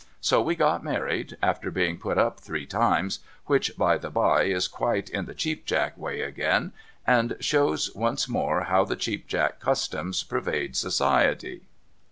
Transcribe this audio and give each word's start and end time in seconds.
So 0.19 0.41
we 0.41 0.55
got 0.55 0.83
married, 0.83 1.37
after 1.43 1.69
being 1.69 1.99
put 1.99 2.17
up 2.17 2.39
three 2.39 2.65
times— 2.65 3.19
which, 3.45 3.77
by 3.77 3.99
the 3.99 4.09
bye, 4.09 4.45
is 4.45 4.67
quite 4.67 5.11
in 5.11 5.25
the 5.25 5.35
Cheap 5.35 5.63
Jack 5.63 5.95
way 5.95 6.21
again, 6.21 6.73
and 7.05 7.35
shows 7.39 7.93
once 7.93 8.27
more 8.27 8.61
how 8.61 8.83
the 8.83 8.95
Cheap 8.95 9.27
Jack 9.27 9.59
customs 9.59 10.23
pervade 10.23 10.75
society. 10.75 11.61